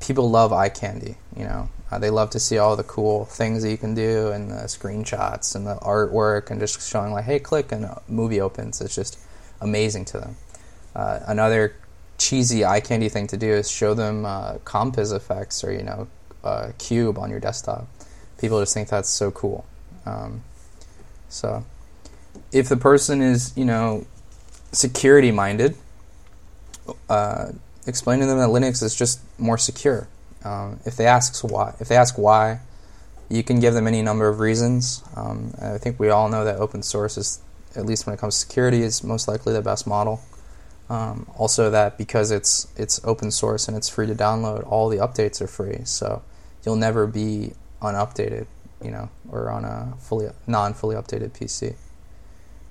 people 0.00 0.30
love 0.30 0.52
eye 0.52 0.68
candy. 0.68 1.16
You 1.36 1.44
know, 1.44 1.68
uh, 1.90 1.98
they 1.98 2.10
love 2.10 2.30
to 2.30 2.40
see 2.40 2.58
all 2.58 2.76
the 2.76 2.84
cool 2.84 3.24
things 3.26 3.62
that 3.62 3.70
you 3.70 3.78
can 3.78 3.94
do 3.94 4.30
and 4.30 4.50
the 4.50 4.64
screenshots 4.64 5.54
and 5.54 5.66
the 5.66 5.76
artwork 5.76 6.50
and 6.50 6.60
just 6.60 6.88
showing 6.88 7.12
like, 7.12 7.24
hey, 7.24 7.38
click 7.38 7.72
and 7.72 7.84
a 7.84 8.02
movie 8.08 8.40
opens. 8.40 8.80
It's 8.80 8.94
just 8.94 9.18
amazing 9.60 10.04
to 10.06 10.20
them. 10.20 10.36
Uh, 10.94 11.20
another 11.26 11.74
cheesy 12.18 12.64
eye 12.64 12.80
candy 12.80 13.08
thing 13.08 13.26
to 13.26 13.36
do 13.36 13.50
is 13.50 13.70
show 13.70 13.94
them 13.94 14.24
uh, 14.24 14.54
compiz 14.64 15.14
effects 15.14 15.64
or 15.64 15.72
you 15.72 15.82
know 15.82 16.08
uh, 16.44 16.72
cube 16.78 17.18
on 17.18 17.30
your 17.30 17.40
desktop. 17.40 17.86
People 18.38 18.60
just 18.60 18.74
think 18.74 18.88
that's 18.88 19.08
so 19.08 19.30
cool. 19.30 19.64
Um, 20.04 20.42
so 21.28 21.64
if 22.52 22.68
the 22.68 22.76
person 22.76 23.22
is 23.22 23.52
you 23.56 23.64
know 23.64 24.06
security 24.72 25.30
minded, 25.30 25.76
uh, 27.08 27.52
explain 27.86 28.20
to 28.20 28.26
them 28.26 28.38
that 28.38 28.48
Linux 28.48 28.82
is 28.82 28.94
just 28.94 29.20
more 29.38 29.58
secure. 29.58 30.08
Um, 30.44 30.80
if 30.84 30.96
they 30.96 31.06
ask 31.06 31.42
why, 31.44 31.74
if 31.78 31.88
they 31.88 31.96
ask 31.96 32.18
why, 32.18 32.60
you 33.28 33.42
can 33.42 33.60
give 33.60 33.74
them 33.74 33.86
any 33.86 34.02
number 34.02 34.28
of 34.28 34.40
reasons. 34.40 35.02
Um, 35.16 35.54
I 35.60 35.78
think 35.78 35.98
we 35.98 36.10
all 36.10 36.28
know 36.28 36.44
that 36.44 36.56
open 36.56 36.82
source 36.82 37.16
is, 37.16 37.40
at 37.76 37.86
least 37.86 38.06
when 38.06 38.14
it 38.14 38.18
comes 38.18 38.34
to 38.34 38.40
security, 38.40 38.82
is 38.82 39.02
most 39.04 39.28
likely 39.28 39.52
the 39.52 39.62
best 39.62 39.86
model. 39.86 40.20
Um, 40.90 41.26
also, 41.38 41.70
that 41.70 41.96
because 41.96 42.30
it's 42.30 42.66
it's 42.76 43.00
open 43.04 43.30
source 43.30 43.68
and 43.68 43.76
it's 43.76 43.88
free 43.88 44.06
to 44.06 44.14
download, 44.14 44.66
all 44.66 44.88
the 44.88 44.98
updates 44.98 45.40
are 45.40 45.46
free, 45.46 45.80
so 45.84 46.22
you'll 46.66 46.76
never 46.76 47.06
be 47.06 47.52
unupdated, 47.80 48.46
you 48.82 48.90
know, 48.90 49.08
or 49.30 49.48
on 49.48 49.64
a 49.64 49.94
fully 49.98 50.28
non-fully 50.46 50.96
updated 50.96 51.30
PC. 51.30 51.76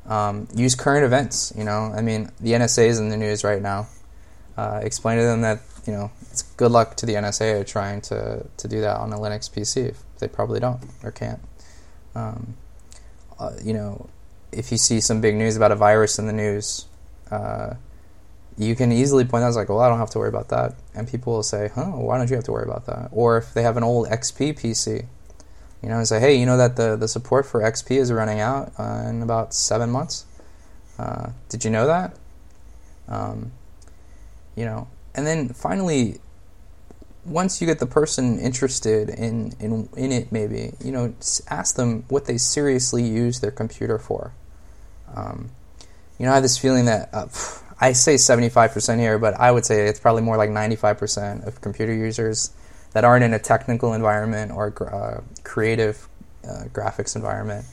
Um, 0.06 0.48
use 0.56 0.76
current 0.76 1.06
events. 1.06 1.54
You 1.58 1.64
know, 1.64 1.92
I 1.96 2.02
mean, 2.02 2.32
the 2.40 2.52
NSA 2.54 2.88
is 2.88 3.00
in 3.00 3.10
the 3.10 3.18
news 3.18 3.44
right 3.44 3.62
now. 3.62 3.88
Uh, 4.58 4.82
explain 4.84 5.18
to 5.18 5.24
them 5.24 5.42
that 5.42 5.62
you 5.86 5.94
know 5.94 6.12
it's 6.30 6.42
good 6.42 6.72
luck 6.72 6.96
to 6.98 7.06
the 7.06 7.14
NSA 7.14 7.66
trying 7.68 8.02
to 8.02 8.46
to 8.58 8.68
do 8.68 8.82
that 8.82 8.98
on 8.98 9.14
a 9.14 9.18
Linux 9.18 9.50
PC. 9.50 9.96
They 10.20 10.28
probably 10.28 10.60
don't 10.60 10.82
or 11.04 11.12
can't. 11.12 11.40
Um, 12.16 12.56
uh, 13.40 13.54
you 13.64 13.74
know, 13.74 14.10
if 14.52 14.72
you 14.72 14.78
see 14.78 15.00
some 15.00 15.22
big 15.22 15.36
news 15.36 15.56
about 15.56 15.72
a 15.72 15.76
virus 15.76 16.20
in 16.20 16.28
the 16.28 16.34
news, 16.34 16.86
uh, 17.32 17.76
you 18.58 18.76
can 18.76 18.92
easily 18.92 19.26
point 19.26 19.44
out, 19.44 19.48
it's 19.48 19.58
like, 19.58 19.70
well, 19.70 19.80
I 19.80 19.90
don't 19.90 19.98
have 19.98 20.10
to 20.12 20.20
worry 20.20 20.30
about 20.30 20.50
that. 20.50 20.76
And 20.94 21.08
people 21.08 21.34
will 21.34 21.44
say, 21.44 21.70
huh, 21.74 21.86
why 21.86 22.18
don't 22.18 22.30
you 22.30 22.36
have 22.36 22.46
to 22.46 22.52
worry 22.52 22.66
about 22.66 22.86
that? 22.86 23.10
Or 23.12 23.38
if 23.38 23.54
they 23.54 23.64
have 23.64 23.78
an 23.78 23.84
old 23.84 24.08
XP 24.10 24.60
PC, 24.60 25.06
you 25.82 25.90
know, 25.90 25.98
and 25.98 26.08
say, 26.08 26.20
hey, 26.20 26.36
you 26.36 26.46
know 26.46 26.58
that 26.58 26.76
the, 26.76 26.96
the 26.96 27.08
support 27.08 27.46
for 27.46 27.62
XP 27.62 27.98
is 27.98 28.12
running 28.12 28.40
out 28.40 28.72
uh, 28.78 29.06
in 29.08 29.22
about 29.22 29.54
seven 29.54 29.90
months? 29.90 30.26
Uh, 31.00 31.32
did 31.50 31.66
you 31.66 31.72
know 31.72 31.88
that? 31.88 32.16
Um, 33.08 33.52
you 34.56 34.66
know, 34.66 34.88
and 35.16 35.26
then 35.26 35.50
finally, 35.50 36.20
once 37.26 37.62
you 37.62 37.68
get 37.68 37.80
the 37.80 37.86
person 37.86 38.40
interested 38.40 39.10
in, 39.10 39.54
in, 39.60 39.90
in 39.96 40.12
it, 40.12 40.32
maybe, 40.32 40.74
you 40.84 40.92
know, 40.92 41.14
ask 41.50 41.76
them 41.76 42.06
what 42.10 42.26
they 42.26 42.38
seriously 42.38 43.04
use 43.04 43.40
their 43.40 43.52
computer 43.52 43.98
for. 43.98 44.34
Um, 45.16 45.50
you 46.20 46.26
know, 46.26 46.32
I 46.32 46.36
have 46.36 46.44
this 46.44 46.58
feeling 46.58 46.86
that, 46.86 47.10
uh, 47.14 47.28
I 47.80 47.94
say 47.94 48.16
75% 48.16 49.00
here, 49.00 49.18
but 49.18 49.34
I 49.34 49.52
would 49.52 49.66
say 49.66 49.88
it's 49.88 50.00
probably 50.00 50.22
more 50.22 50.38
like 50.38 50.52
95% 50.52 51.48
of 51.48 51.62
computer 51.62 51.94
users 51.94 52.52
that 52.94 53.04
aren't 53.04 53.24
in 53.24 53.34
a 53.34 53.40
technical 53.40 53.94
environment 53.94 54.52
or 54.52 54.74
uh, 54.94 55.22
creative 55.44 56.08
uh, 56.44 56.66
graphics 56.74 57.16
environment. 57.16 57.66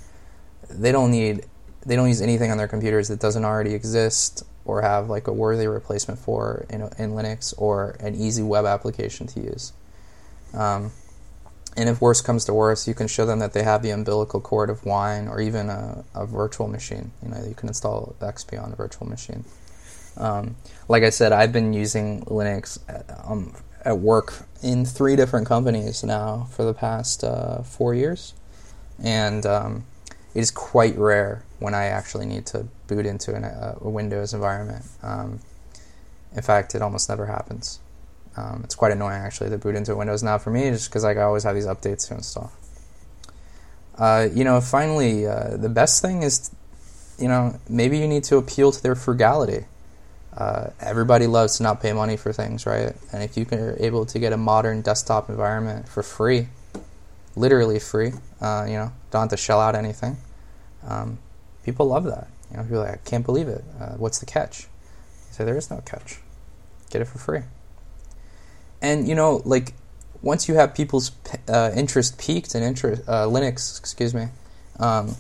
They 0.71 0.93
don't 0.93 1.11
need 1.11 1.45
they 1.87 1.97
don't 1.97 2.09
use 2.09 2.21
anything 2.21 2.51
on 2.51 2.59
their 2.59 2.69
computers 2.69 3.09
that 3.09 3.21
doesn't 3.21 3.45
already 3.45 3.73
exist 3.73 4.43
or 4.65 4.83
have 4.83 5.09
like 5.09 5.27
a 5.27 5.33
worthy 5.33 5.67
replacement 5.67 6.21
for 6.21 6.67
in, 6.69 6.83
in 6.83 7.13
Linux 7.13 7.55
or 7.57 7.97
an 8.01 8.15
easy 8.15 8.43
web 8.43 8.67
application 8.67 9.27
to 9.29 9.41
use. 9.41 9.73
Um, 10.53 10.93
and 11.77 11.89
if 11.89 12.01
worse 12.01 12.21
comes 12.21 12.45
to 12.47 12.55
worse, 12.55 12.89
you 12.89 12.95
can 12.95 13.07
show 13.07 13.25
them 13.25 13.39
that 13.39 13.53
they 13.53 13.63
have 13.63 13.83
the 13.83 13.91
umbilical 13.91 14.41
cord 14.41 14.69
of 14.69 14.85
Wine 14.85 15.29
or 15.29 15.41
even 15.41 15.71
a, 15.71 16.05
a 16.15 16.27
virtual 16.27 16.69
machine. 16.69 17.13
You 17.23 17.31
know, 17.31 17.45
you 17.47 17.55
can 17.55 17.69
install 17.69 18.17
XP 18.21 18.63
on 18.63 18.73
a 18.73 18.77
virtual 18.77 19.09
machine. 19.09 19.45
Um, 20.17 20.57
like 20.89 21.05
I 21.05 21.11
said, 21.11 21.33
I've 21.33 21.53
been 21.53 21.73
using 21.73 22.25
Linux 22.25 22.79
um, 23.25 23.55
at, 23.89 23.99
work 23.99 24.47
in 24.63 24.85
three 24.85 25.17
different 25.17 25.47
companies 25.47 26.05
now 26.05 26.49
for 26.51 26.65
the 26.65 26.75
past 26.75 27.25
uh, 27.25 27.63
four 27.63 27.95
years, 27.95 28.35
and 29.03 29.47
um, 29.47 29.85
it 30.35 30.41
is 30.41 30.51
quite 30.51 30.97
rare 30.97 31.45
when 31.59 31.75
I 31.75 31.87
actually 31.87 32.27
need 32.27 32.47
to 32.47 32.67
boot 32.87 33.07
into 33.07 33.35
an, 33.35 33.45
a, 33.45 33.77
a, 33.81 33.89
Windows 33.89 34.35
environment. 34.35 34.85
Um, 35.03 35.41
in 36.35 36.43
fact, 36.43 36.75
it 36.75 36.83
almost 36.83 37.09
never 37.09 37.27
happens. 37.27 37.81
Um, 38.37 38.61
it's 38.63 38.75
quite 38.75 38.93
annoying 38.93 39.21
actually 39.21 39.51
to 39.51 39.59
boot 39.59 39.75
into 39.75 39.97
Windows 39.97 40.23
now 40.23 40.39
for 40.39 40.51
me, 40.51 40.71
just 40.71 40.89
because 40.89 41.05
like, 41.05 41.17
I 41.17 41.23
always 41.23 41.43
have 41.43 41.55
these 41.55 41.67
updates 41.67 42.07
to 42.09 42.15
install. 42.15 42.53
Uh, 43.97 44.29
you 44.33 44.45
know, 44.45 44.61
finally, 44.61 45.27
uh, 45.27 45.57
the 45.57 45.69
best 45.69 46.01
thing 46.01 46.23
is, 46.23 46.51
you 47.19 47.27
know, 47.27 47.59
maybe 47.69 47.99
you 47.99 48.07
need 48.07 48.23
to 48.25 48.37
appeal 48.37 48.71
to 48.71 48.81
their 48.83 48.95
frugality. 48.95 49.65
Uh, 50.39 50.71
everybody 50.79 51.27
loves 51.27 51.57
to 51.57 51.65
not 51.65 51.81
pay 51.81 51.93
money 51.93 52.17
for 52.17 52.33
things, 52.33 52.65
right? 52.65 52.95
And 53.13 53.25
if 53.25 53.37
you 53.37 53.45
are 53.51 53.77
able 53.81 54.07
to 54.07 54.19
get 54.21 54.33
a 54.33 54.37
modern 54.37 54.83
desktop 54.83 55.29
environment 55.29 55.89
for 55.89 56.05
free, 56.05 56.47
literally 57.35 57.81
free, 57.81 58.13
uh, 58.41 58.65
you 58.69 58.75
know, 58.75 58.93
don't 59.11 59.23
have 59.23 59.31
to 59.31 59.37
shell 59.37 59.61
out 59.61 59.75
anything. 59.75 60.17
Um, 60.87 61.19
people 61.65 61.87
love 61.87 62.05
that. 62.05 62.29
You 62.53 62.57
know, 62.57 62.63
people 62.63 62.79
like, 62.79 62.93
I 62.93 62.97
can't 62.99 63.27
believe 63.27 63.49
it. 63.49 63.65
Uh, 63.81 63.95
what's 63.97 64.21
the 64.21 64.27
catch? 64.27 64.61
You 64.61 65.33
say 65.33 65.45
there 65.45 65.57
is 65.57 65.73
no 65.73 65.83
catch. 65.85 66.21
Get 66.91 67.03
it 67.03 67.07
for 67.07 67.19
free. 67.19 67.41
And 68.81 69.09
you 69.09 69.17
know, 69.17 69.43
like 69.45 69.75
once 70.23 70.49
you 70.49 70.55
have 70.55 70.73
people's 70.73 71.11
uh, 71.49 71.73
interest 71.75 72.17
peaked 72.17 72.55
in 72.55 72.63
interest, 72.63 73.03
uh, 73.09 73.25
Linux, 73.27 73.77
excuse 73.81 74.15
me. 74.15 74.29
Um, 74.79 75.17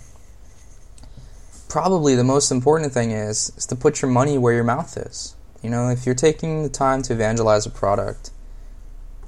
probably 1.68 2.14
the 2.14 2.25
most 2.25 2.50
important 2.50 2.92
thing 2.92 3.10
is 3.10 3.52
is 3.56 3.66
to 3.66 3.76
put 3.76 4.02
your 4.02 4.10
money 4.10 4.38
where 4.38 4.54
your 4.54 4.64
mouth 4.64 4.96
is. 4.96 5.37
You 5.62 5.70
know, 5.70 5.88
if 5.88 6.06
you're 6.06 6.14
taking 6.14 6.62
the 6.62 6.68
time 6.68 7.02
to 7.02 7.12
evangelize 7.12 7.66
a 7.66 7.70
product, 7.70 8.30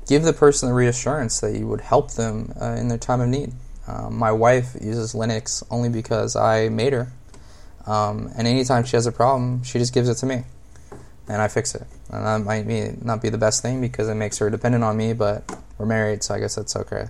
give 0.07 0.23
the 0.23 0.33
person 0.33 0.69
the 0.69 0.75
reassurance 0.75 1.41
that 1.41 1.57
you 1.57 1.67
would 1.67 1.81
help 1.81 2.13
them 2.13 2.53
uh, 2.61 2.77
in 2.79 2.89
their 2.89 2.99
time 2.99 3.21
of 3.21 3.29
need. 3.29 3.53
Um, 3.87 4.17
my 4.17 4.31
wife 4.31 4.77
uses 4.81 5.15
Linux 5.15 5.65
only 5.71 5.89
because 5.89 6.37
I 6.37 6.69
made 6.69 6.93
her, 6.93 7.13
um, 7.87 8.31
and 8.37 8.47
anytime 8.47 8.85
she 8.85 8.97
has 8.97 9.07
a 9.07 9.13
problem, 9.13 9.65
she 9.65 9.79
just 9.79 9.93
gives 9.93 10.09
it 10.09 10.15
to 10.17 10.27
me, 10.27 10.45
and 11.29 11.43
I 11.43 11.49
fix 11.49 11.75
it. 11.75 11.87
And 12.11 12.25
that 12.25 12.45
might 12.45 12.69
be, 12.69 12.93
not 13.03 13.21
be 13.21 13.31
the 13.31 13.39
best 13.39 13.63
thing 13.63 13.81
because 13.81 14.09
it 14.09 14.15
makes 14.15 14.39
her 14.39 14.49
dependent 14.51 14.85
on 14.85 14.97
me, 14.97 15.13
but 15.13 15.43
we're 15.77 15.87
married, 15.87 16.23
so 16.23 16.35
I 16.35 16.39
guess 16.39 16.55
that's 16.55 16.77
okay. 16.77 17.09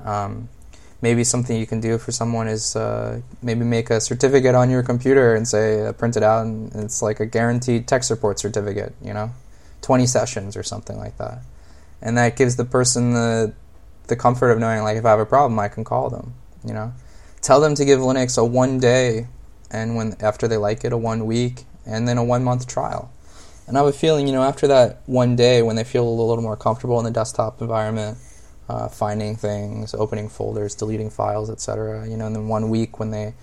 Um, 0.00 0.50
maybe 1.00 1.22
something 1.22 1.56
you 1.56 1.66
can 1.66 1.80
do 1.80 1.96
for 1.98 2.10
someone 2.10 2.48
is 2.48 2.74
uh, 2.74 3.20
maybe 3.42 3.64
make 3.64 3.90
a 3.90 4.00
certificate 4.00 4.54
on 4.54 4.70
your 4.70 4.82
computer 4.82 5.34
and 5.34 5.46
say 5.46 5.86
uh, 5.86 5.92
print 5.92 6.16
it 6.16 6.22
out 6.22 6.44
and 6.44 6.74
it's 6.74 7.02
like 7.02 7.20
a 7.20 7.26
guaranteed 7.26 7.86
tech 7.86 8.02
support 8.02 8.38
certificate 8.38 8.94
you 9.02 9.14
know? 9.14 9.30
20 9.82 10.06
sessions 10.06 10.56
or 10.56 10.62
something 10.62 10.98
like 10.98 11.16
that. 11.18 11.38
And 12.02 12.18
that 12.18 12.36
gives 12.36 12.56
the 12.56 12.64
person 12.64 13.12
the 13.12 13.52
the 14.08 14.16
comfort 14.16 14.50
of 14.50 14.58
knowing 14.58 14.82
like 14.82 14.96
if 14.96 15.04
i 15.04 15.10
have 15.10 15.20
a 15.20 15.26
problem 15.26 15.58
i 15.58 15.68
can 15.68 15.84
call 15.84 16.10
them 16.10 16.34
you 16.64 16.74
know? 16.74 16.92
Tell 17.40 17.60
them 17.60 17.74
to 17.76 17.84
give 17.84 18.00
linux 18.00 18.36
a 18.36 18.44
one 18.44 18.80
day 18.80 19.28
and 19.70 19.94
when 19.94 20.16
after 20.20 20.48
they 20.48 20.56
like 20.56 20.84
it 20.84 20.92
a 20.92 20.96
one 20.96 21.26
week 21.26 21.64
and 21.86 22.08
then 22.08 22.18
a 22.18 22.24
one 22.24 22.42
month 22.42 22.66
trial. 22.66 23.12
And 23.68 23.76
i 23.76 23.80
have 23.80 23.88
a 23.88 23.96
feeling 23.96 24.26
you 24.26 24.32
know 24.32 24.42
after 24.42 24.66
that 24.66 25.02
one 25.06 25.36
day 25.36 25.62
when 25.62 25.76
they 25.76 25.84
feel 25.84 26.08
a 26.08 26.10
little 26.10 26.42
more 26.42 26.56
comfortable 26.56 26.98
in 26.98 27.04
the 27.04 27.12
desktop 27.12 27.60
environment 27.60 28.18
uh, 28.68 28.88
finding 28.88 29.36
things, 29.36 29.94
opening 29.94 30.28
folders, 30.28 30.74
deleting 30.74 31.10
files, 31.10 31.50
etc. 31.50 32.08
You 32.08 32.16
know, 32.16 32.26
and 32.26 32.36
then 32.36 32.48
one 32.48 32.68
week 32.68 32.98
when 32.98 33.10
they 33.10 33.34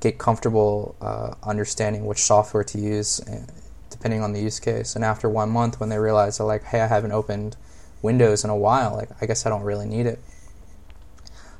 get 0.00 0.18
comfortable 0.18 0.94
uh, 1.00 1.34
understanding 1.42 2.04
which 2.04 2.18
software 2.18 2.64
to 2.64 2.78
use, 2.78 3.20
uh, 3.20 3.46
depending 3.90 4.22
on 4.22 4.32
the 4.32 4.40
use 4.40 4.60
case, 4.60 4.94
and 4.94 5.04
after 5.04 5.28
one 5.28 5.50
month 5.50 5.80
when 5.80 5.88
they 5.88 5.98
realize 5.98 6.38
they're 6.38 6.46
like, 6.46 6.64
hey, 6.64 6.80
I 6.80 6.86
haven't 6.86 7.12
opened 7.12 7.56
Windows 8.02 8.44
in 8.44 8.50
a 8.50 8.56
while, 8.56 8.94
like 8.94 9.10
I 9.20 9.26
guess 9.26 9.46
I 9.46 9.48
don't 9.48 9.62
really 9.62 9.86
need 9.86 10.06
it. 10.06 10.18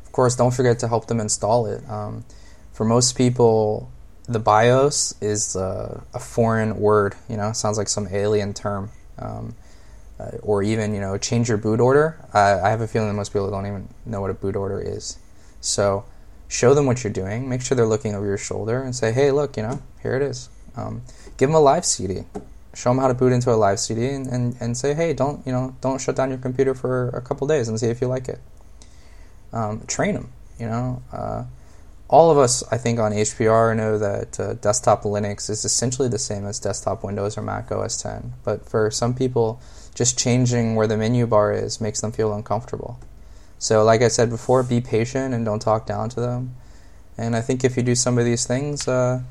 Of 0.04 0.12
course, 0.12 0.37
don't 0.37 0.52
forget 0.52 0.78
to 0.81 0.88
help 0.88 1.07
them 1.07 1.21
install 1.21 1.66
it. 1.66 1.88
Um, 1.88 2.25
for 2.73 2.85
most 2.85 3.16
people, 3.16 3.90
the 4.28 4.38
BIOS 4.38 5.14
is 5.21 5.57
uh, 5.57 6.02
a 6.12 6.19
foreign 6.19 6.78
word. 6.78 7.14
You 7.28 7.37
know, 7.37 7.52
sounds 7.52 7.78
like 7.78 7.88
some 7.88 8.09
alien 8.11 8.52
term. 8.52 8.90
Um, 9.19 9.54
uh, 10.18 10.30
or 10.42 10.62
even 10.62 10.94
you 10.94 11.00
know 11.00 11.18
change 11.18 11.49
your 11.49 11.59
boot 11.59 11.80
order. 11.80 12.18
Uh, 12.33 12.61
I 12.62 12.71
have 12.71 12.80
a 12.80 12.87
feeling 12.87 13.09
that 13.09 13.14
most 13.14 13.33
people 13.33 13.50
don't 13.50 13.66
even 13.66 13.88
know 14.06 14.21
what 14.21 14.30
a 14.30 14.35
boot 14.35 14.56
order 14.56 14.80
is. 14.80 15.18
So 15.61 16.04
show 16.49 16.75
them 16.75 16.87
what 16.87 17.02
you're 17.02 17.12
doing. 17.12 17.49
Make 17.49 17.62
sure 17.62 17.76
they're 17.76 17.87
looking 17.87 18.14
over 18.14 18.26
your 18.26 18.38
shoulder 18.38 18.83
and 18.83 18.94
say, 18.94 19.12
"Hey, 19.12 19.30
look, 19.30 19.56
you 19.56 19.62
know, 19.62 19.83
here 20.02 20.14
it 20.14 20.23
is. 20.23 20.49
Um, 20.76 21.02
give 21.37 21.49
them 21.49 21.56
a 21.56 21.61
live 21.61 21.85
CD. 21.85 22.25
Show 22.75 22.90
them 22.90 22.99
how 22.99 23.09
to 23.09 23.14
boot 23.14 23.33
into 23.33 23.52
a 23.52 23.54
live 23.54 23.78
CD 23.78 24.09
and, 24.09 24.26
and, 24.26 24.56
and 24.61 24.76
say, 24.76 24.94
hey, 24.94 25.12
don't 25.12 25.47
you 25.47 25.52
know, 25.52 25.76
don't 25.80 26.00
shut 26.00 26.16
down 26.16 26.30
your 26.30 26.38
computer 26.38 26.75
for 26.75 27.09
a 27.11 27.21
couple 27.21 27.47
days 27.47 27.68
and 27.68 27.78
see 27.78 27.87
if 27.87 28.00
you 28.00 28.09
like 28.09 28.28
it. 28.28 28.40
Um, 29.52 29.83
train 29.87 30.14
them. 30.14 30.33
You 30.59 30.66
know, 30.66 31.02
uh, 31.12 31.44
all 32.09 32.30
of 32.30 32.38
us, 32.38 32.64
I 32.71 32.76
think, 32.76 32.99
on 32.99 33.12
HPR 33.12 33.76
know 33.76 33.99
that 33.99 34.38
uh, 34.38 34.54
desktop 34.54 35.02
Linux 35.02 35.49
is 35.49 35.64
essentially 35.64 36.09
the 36.09 36.18
same 36.18 36.47
as 36.47 36.59
desktop 36.61 37.02
Windows 37.04 37.38
or 37.38 37.42
Mac 37.42 37.71
OS 37.73 38.00
10. 38.02 38.35
But 38.44 38.68
for 38.68 38.90
some 38.90 39.14
people, 39.14 39.61
just 39.94 40.18
changing 40.18 40.74
where 40.74 40.86
the 40.86 40.96
menu 40.96 41.26
bar 41.26 41.52
is 41.52 41.80
makes 41.80 42.00
them 42.00 42.12
feel 42.12 42.34
uncomfortable. 42.34 42.98
So, 43.58 43.84
like 43.84 44.02
I 44.02 44.08
said 44.08 44.28
before, 44.28 44.62
be 44.62 44.80
patient 44.80 45.32
and 45.32 45.44
don't 45.44 45.60
talk 45.60 45.86
down 45.86 46.08
to 46.10 46.20
them. 46.20 46.54
And 47.16 47.36
I 47.36 47.40
think 47.40 47.64
if 47.64 47.76
you 47.76 47.82
do 47.82 47.94
some 47.94 48.18
of 48.18 48.24
these 48.24 48.46
things, 48.46 48.88
uh, 48.88 49.22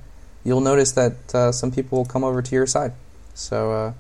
you'll 0.44 0.62
notice 0.62 0.94
that 0.94 1.36
uh, 1.36 1.52
some 1.52 1.72
people 1.72 2.00
will 2.00 2.06
come 2.06 2.24
over 2.24 2.42
to 2.42 2.56
your 2.56 2.66
side. 2.66 2.94
So, 3.34 3.72
uh, 3.72 3.94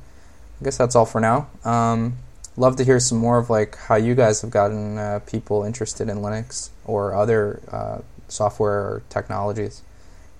I 0.60 0.63
guess 0.63 0.77
that's 0.77 0.96
all 0.96 1.05
for 1.05 1.20
now. 1.20 1.50
Um, 1.65 2.17
love 2.55 2.77
to 2.77 2.86
hear 2.86 3.00
some 3.00 3.17
more 3.17 3.38
of 3.38 3.50
like 3.50 3.77
how 3.77 3.96
you 3.96 4.15
guys 4.15 4.41
have 4.41 4.51
gotten 4.51 4.98
uh, 4.98 5.20
people 5.25 5.63
interested 5.63 6.08
in 6.10 6.17
Linux 6.17 6.70
or 6.86 7.13
other 7.13 7.62
uh, 7.72 8.00
software 8.27 8.79
or 8.79 9.03
technologies. 9.10 9.82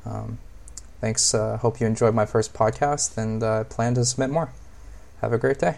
Um, 0.06 0.38
thanks. 1.02 1.34
Uh, 1.34 1.58
hope 1.58 1.82
you 1.82 1.88
enjoyed 1.88 2.16
my 2.16 2.26
first 2.26 2.54
podcast 2.54 3.18
and 3.18 3.70
plan 3.70 3.96
to 3.96 4.06
submit 4.06 4.30
more. 4.30 4.54
Have 5.22 5.34
a 5.34 5.38
great 5.38 5.60
day. 5.60 5.78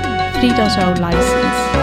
3.0 0.41 0.99
license. 0.99 1.80